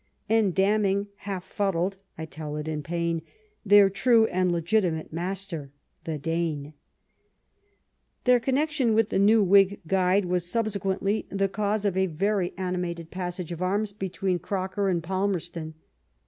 [0.27, 3.21] And damning, half fuddled (I tell it in pain),
[3.63, 5.69] Their true and legitimate master—
[6.07, 6.73] ^the Dane!
[8.23, 10.43] Their connection with the New Whig Guide was.
[10.47, 15.75] subsequently the cause of a very animated passage of arms between Croker and Palmerston.